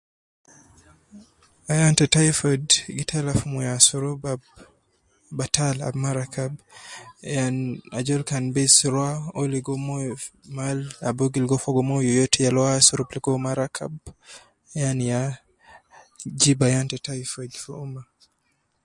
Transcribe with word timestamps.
Ayan 1.71 1.95
te 1.99 2.05
typhoid 2.15 2.65
gi 2.95 3.03
tala 3.09 3.31
fi 3.39 3.45
moyo 3.53 3.71
asurub 3.77 4.17
ba 4.23 4.33
batal, 5.39 5.75
ab 5.87 5.95
ma 6.03 6.11
rakab, 6.19 6.53
yan 7.35 7.55
ajol 7.97 8.21
kan 8.29 8.45
bes 8.55 8.75
rua 8.93 9.11
uwo 9.35 9.45
ligo 9.53 9.73
moyo 9.87 10.11
fi 10.21 10.27
mahal 10.55 10.79
al 11.07 11.13
uwo 11.19 11.31
gi 11.33 11.39
ligo 11.43 11.57
fogo 11.63 11.81
moyo 11.89 12.05
yoyote, 12.09 12.39
yala 12.45 12.59
uwo 12.61 12.69
asurub 12.79 13.07
ligo 13.13 13.29
uwo 13.31 13.39
ma 13.45 13.51
rakab, 13.59 13.95
yani 14.81 15.05
ya 15.11 15.21
jib 16.41 16.59
ayan 16.67 16.87
te 16.91 16.97
typhoid 17.05 17.53
fi 17.61 17.69
umma 17.83 18.01